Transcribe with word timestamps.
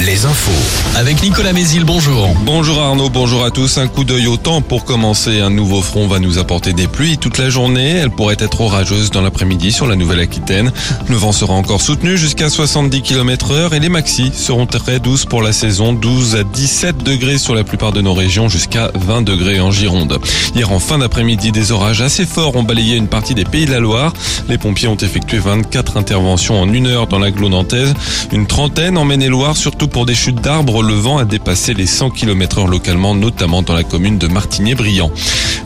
Les 0.00 0.26
infos. 0.26 0.96
Avec 0.96 1.20
Nicolas 1.22 1.52
Mézil, 1.52 1.84
bonjour. 1.84 2.28
Bonjour 2.44 2.80
Arnaud, 2.80 3.10
bonjour 3.10 3.44
à 3.44 3.50
tous. 3.50 3.78
Un 3.78 3.88
coup 3.88 4.04
d'œil 4.04 4.28
au 4.28 4.36
temps 4.36 4.60
pour 4.60 4.84
commencer. 4.84 5.40
Un 5.40 5.50
nouveau 5.50 5.82
front 5.82 6.06
va 6.06 6.20
nous 6.20 6.38
apporter 6.38 6.72
des 6.72 6.86
pluies 6.86 7.18
toute 7.18 7.38
la 7.38 7.50
journée. 7.50 7.90
Elle 7.90 8.10
pourrait 8.10 8.36
être 8.38 8.60
orageuse 8.60 9.10
dans 9.10 9.22
l'après-midi 9.22 9.72
sur 9.72 9.88
la 9.88 9.96
Nouvelle-Aquitaine. 9.96 10.70
Le 11.08 11.16
vent 11.16 11.32
sera 11.32 11.54
encore 11.54 11.80
soutenu 11.80 12.16
jusqu'à 12.16 12.48
70 12.48 13.02
km 13.02 13.50
heure 13.50 13.74
et 13.74 13.80
les 13.80 13.88
maxis 13.88 14.30
seront 14.32 14.66
très 14.66 15.00
douces 15.00 15.24
pour 15.24 15.42
la 15.42 15.52
saison. 15.52 15.92
12 15.92 16.36
à 16.36 16.44
17 16.44 16.98
degrés 16.98 17.38
sur 17.38 17.56
la 17.56 17.64
plupart 17.64 17.90
de 17.90 18.02
nos 18.02 18.14
régions 18.14 18.48
jusqu'à 18.48 18.92
20 18.94 19.22
degrés 19.22 19.60
en 19.60 19.72
Gironde. 19.72 20.16
Hier 20.54 20.70
en 20.70 20.78
fin 20.78 20.98
d'après-midi, 20.98 21.50
des 21.50 21.72
orages 21.72 22.02
assez 22.02 22.24
forts 22.24 22.54
ont 22.54 22.62
balayé 22.62 22.96
une 22.96 23.08
partie 23.08 23.34
des 23.34 23.44
pays 23.44 23.66
de 23.66 23.72
la 23.72 23.80
Loire. 23.80 24.12
Les 24.48 24.58
pompiers 24.58 24.88
ont 24.88 24.96
effectué 24.96 25.38
24 25.38 25.96
interventions 25.96 26.60
en 26.60 26.72
une 26.72 26.86
heure 26.86 27.08
dans 27.08 27.18
l'agglo 27.18 27.48
nantaise. 27.48 27.94
Une 28.30 28.46
trentaine 28.46 28.96
en 28.96 29.04
Maine-et-Loire, 29.24 29.56
surtout 29.56 29.88
pour 29.88 30.04
des 30.04 30.14
chutes 30.14 30.42
d'arbres. 30.42 30.82
Le 30.82 30.92
vent 30.92 31.16
a 31.16 31.24
dépassé 31.24 31.72
les 31.72 31.86
100 31.86 32.10
km 32.10 32.58
heure 32.58 32.66
localement, 32.66 33.14
notamment 33.14 33.62
dans 33.62 33.72
la 33.72 33.82
commune 33.82 34.18
de 34.18 34.26
Martigny-Briand. 34.26 35.10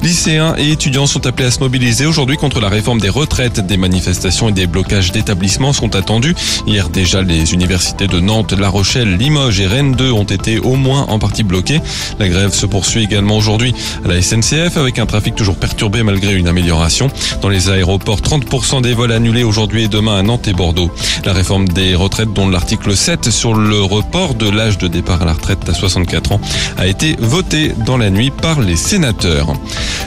Lycéens 0.00 0.54
et 0.58 0.70
étudiants 0.70 1.08
sont 1.08 1.26
appelés 1.26 1.48
à 1.48 1.50
se 1.50 1.58
mobiliser 1.58 2.06
aujourd'hui 2.06 2.36
contre 2.36 2.60
la 2.60 2.68
réforme 2.68 3.00
des 3.00 3.08
retraites. 3.08 3.58
Des 3.58 3.76
manifestations 3.76 4.48
et 4.48 4.52
des 4.52 4.68
blocages 4.68 5.10
d'établissements 5.10 5.72
sont 5.72 5.96
attendus. 5.96 6.36
Hier 6.68 6.88
déjà, 6.88 7.22
les 7.22 7.52
universités 7.52 8.06
de 8.06 8.20
Nantes, 8.20 8.52
La 8.52 8.68
Rochelle, 8.68 9.16
Limoges 9.16 9.59
et 9.59 9.66
Rennes 9.66 9.96
2 9.96 10.12
ont 10.12 10.22
été 10.22 10.60
au 10.60 10.76
moins 10.76 11.06
en 11.09 11.18
partie 11.18 11.42
bloquées. 11.42 11.80
La 12.20 12.28
grève 12.28 12.54
se 12.54 12.66
poursuit 12.66 13.02
également 13.02 13.36
aujourd'hui 13.36 13.74
à 14.04 14.09
la 14.09 14.22
SNCF 14.22 14.76
avec 14.76 15.00
un 15.00 15.06
trafic 15.06 15.34
toujours 15.34 15.56
perturbé 15.56 16.04
malgré 16.04 16.34
une 16.34 16.46
amélioration. 16.46 17.10
Dans 17.42 17.48
les 17.48 17.70
aéroports, 17.70 18.20
30% 18.20 18.82
des 18.82 18.95
vols 18.95 19.12
annulés 19.12 19.42
aujourd'hui 19.42 19.84
et 19.84 19.88
demain 19.88 20.16
à 20.16 20.22
Nantes 20.22 20.46
et 20.46 20.52
Bordeaux. 20.52 20.92
La 21.24 21.32
réforme 21.32 21.66
des 21.66 21.96
retraites 21.96 22.32
dont 22.32 22.48
l'article 22.48 22.96
7 22.96 23.30
sur 23.38 23.54
le 23.54 23.80
report 23.80 24.34
de 24.34 24.50
l'âge 24.50 24.78
de 24.78 24.88
départ 24.88 25.22
à 25.22 25.24
la 25.24 25.32
retraite 25.32 25.68
à 25.68 25.72
64 25.72 26.32
ans 26.32 26.40
a 26.76 26.88
été 26.88 27.14
votée 27.20 27.72
dans 27.86 27.96
la 27.96 28.10
nuit 28.10 28.32
par 28.32 28.60
les 28.60 28.74
sénateurs. 28.74 29.54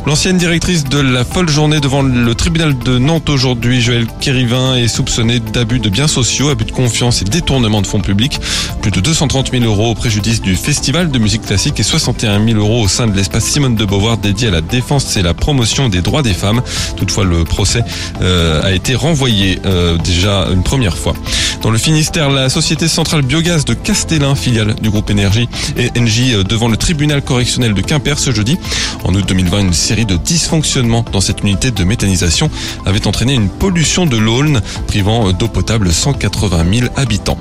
L'ancienne 0.07 0.37
directrice 0.37 0.83
de 0.83 0.99
la 0.99 1.23
folle 1.23 1.47
journée 1.47 1.79
devant 1.79 2.01
le 2.01 2.33
tribunal 2.33 2.75
de 2.77 2.97
Nantes 2.97 3.29
aujourd'hui, 3.29 3.81
Joël 3.81 4.07
Kérivin, 4.19 4.75
est 4.75 4.87
soupçonnée 4.87 5.39
d'abus 5.39 5.79
de 5.79 5.89
biens 5.89 6.07
sociaux, 6.07 6.49
abus 6.49 6.65
de 6.65 6.71
confiance 6.71 7.21
et 7.21 7.25
détournement 7.25 7.83
de 7.83 7.87
fonds 7.87 8.01
publics. 8.01 8.39
Plus 8.81 8.89
de 8.89 8.99
230 8.99 9.51
000 9.51 9.63
euros 9.63 9.91
au 9.91 9.93
préjudice 9.93 10.41
du 10.41 10.55
festival 10.55 11.11
de 11.11 11.19
musique 11.19 11.43
classique 11.43 11.79
et 11.79 11.83
61 11.83 12.43
000 12.43 12.57
euros 12.57 12.81
au 12.81 12.87
sein 12.87 13.05
de 13.05 13.15
l'espace 13.15 13.45
Simone 13.45 13.75
de 13.75 13.85
Beauvoir 13.85 14.17
dédié 14.17 14.47
à 14.47 14.51
la 14.51 14.61
défense 14.61 15.15
et 15.17 15.21
la 15.21 15.35
promotion 15.35 15.87
des 15.87 16.01
droits 16.01 16.23
des 16.23 16.33
femmes. 16.33 16.63
Toutefois, 16.97 17.23
le 17.23 17.43
procès 17.43 17.83
euh, 18.21 18.63
a 18.63 18.71
été 18.71 18.95
renvoyé 18.95 19.59
euh, 19.65 19.97
déjà 19.97 20.47
une 20.51 20.63
première 20.63 20.97
fois. 20.97 21.13
Dans 21.61 21.69
le 21.69 21.77
Finistère, 21.77 22.31
la 22.31 22.49
société 22.49 22.87
centrale 22.87 23.21
biogaz 23.21 23.65
de 23.65 23.75
Castellin, 23.75 24.33
filiale 24.33 24.73
du 24.81 24.89
groupe 24.89 25.11
Énergie 25.11 25.47
et 25.77 25.91
NJ 25.99 26.33
euh, 26.33 26.43
devant 26.43 26.69
le 26.69 26.75
tribunal 26.77 27.21
correctionnel 27.21 27.75
de 27.75 27.81
Quimper 27.81 28.17
ce 28.17 28.31
jeudi. 28.31 28.57
En 29.03 29.13
août 29.13 29.23
2020, 29.27 29.59
une 29.59 29.73
de 29.91 30.15
dysfonctionnements 30.15 31.03
dans 31.11 31.19
cette 31.19 31.41
unité 31.41 31.69
de 31.69 31.83
méthanisation 31.83 32.49
avait 32.85 33.07
entraîné 33.07 33.33
une 33.33 33.49
pollution 33.49 34.05
de 34.05 34.17
l'Aulne, 34.17 34.61
privant 34.87 35.33
d'eau 35.33 35.49
potable 35.49 35.91
180 35.91 36.79
000 36.79 36.89
habitants. 36.95 37.37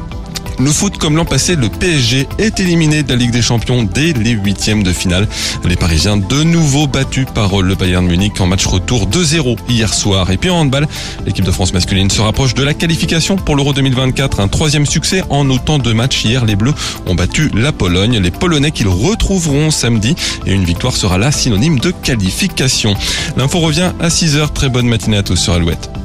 Le 0.61 0.73
foot, 0.73 0.99
comme 0.99 1.17
l'an 1.17 1.25
passé, 1.25 1.57
le 1.57 1.71
PSG 1.71 2.29
est 2.39 2.61
éliminé 2.61 3.03
de 3.03 3.09
la 3.09 3.17
Ligue 3.17 3.31
des 3.31 3.41
Champions 3.41 3.83
dès 3.83 4.13
les 4.13 4.33
huitièmes 4.33 4.83
de 4.83 4.93
finale. 4.93 5.27
Les 5.65 5.77
Parisiens 5.77 6.19
de 6.19 6.43
nouveau 6.43 6.87
battus 6.87 7.27
par 7.35 7.63
le 7.63 7.75
Bayern 7.75 8.07
Munich 8.07 8.39
en 8.41 8.47
match 8.47 8.67
retour 8.67 9.09
2-0 9.09 9.57
hier 9.71 9.95
soir. 9.95 10.31
Et 10.31 10.37
puis 10.37 10.51
en 10.51 10.57
handball, 10.57 10.87
l'équipe 11.25 11.47
de 11.47 11.51
France 11.51 11.73
masculine 11.73 12.11
se 12.11 12.21
rapproche 12.21 12.53
de 12.53 12.63
la 12.63 12.75
qualification 12.75 13.37
pour 13.37 13.57
l'Euro 13.57 13.73
2024. 13.73 14.41
Un 14.41 14.49
troisième 14.49 14.85
succès 14.85 15.23
en 15.31 15.49
autant 15.49 15.79
de 15.79 15.93
matchs. 15.95 16.25
Hier, 16.25 16.45
les 16.45 16.57
Bleus 16.57 16.75
ont 17.07 17.15
battu 17.15 17.51
la 17.55 17.73
Pologne. 17.73 18.19
Les 18.19 18.31
Polonais 18.31 18.71
qu'ils 18.71 18.89
retrouveront 18.89 19.71
samedi. 19.71 20.15
Et 20.47 20.53
une 20.53 20.65
victoire 20.65 20.95
sera 20.95 21.17
là 21.17 21.33
synonyme 21.33 21.79
de 21.79 21.91
qualification. 21.91 22.95
L'info 23.39 23.61
revient 23.61 23.93
à 23.99 24.09
6h. 24.09 24.53
Très 24.53 24.69
bonne 24.69 24.89
matinée 24.89 25.17
à 25.17 25.23
tous 25.23 25.37
sur 25.37 25.55
Alouette. 25.55 26.00